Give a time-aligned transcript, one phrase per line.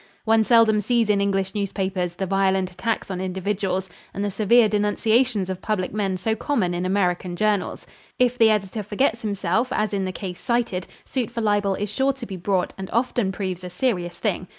[0.25, 5.47] One seldom sees in English newspapers the violent attacks on individuals and the severe denunciations
[5.47, 7.85] of public men so common in American journals.
[8.17, 12.13] If the editor forgets himself, as in the case cited, suit for libel is sure
[12.13, 14.47] to be brought and often proves a serious thing.